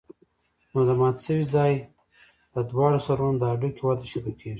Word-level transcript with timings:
نو 0.71 0.79
د 0.87 0.89
مات 0.99 1.17
شوي 1.25 1.45
ځاى 1.53 1.73
له 2.53 2.61
دواړو 2.71 3.03
سرونو 3.05 3.37
د 3.39 3.43
هډوکي 3.51 3.81
وده 3.83 4.05
شروع 4.11 4.33
کېږي. 4.39 4.49